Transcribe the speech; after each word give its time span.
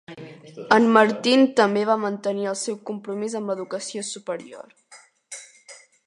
En 0.75 0.87
Martin 0.93 1.43
també 1.59 1.83
va 1.89 1.97
mantenir 2.05 2.47
el 2.51 2.57
seu 2.61 2.79
compromís 2.91 3.35
amb 3.41 3.53
l'educació 3.53 4.05
superior. 4.11 4.73